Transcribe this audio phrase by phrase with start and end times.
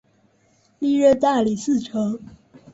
[0.79, 2.19] 历任大理寺丞。